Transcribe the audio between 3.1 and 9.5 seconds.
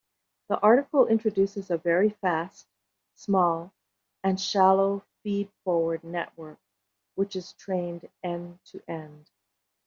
small, and shallow feed-forward network which is trained end-to-end.